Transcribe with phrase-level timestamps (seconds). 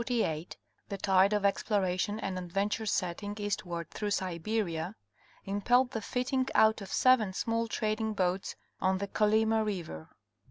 [0.01, 0.57] In 1648
[0.89, 4.95] the tide of exploration and adventure setting eastward through Siberia,
[5.45, 10.07] impelled the fitting out of seven small trading boats on the Kolymariver.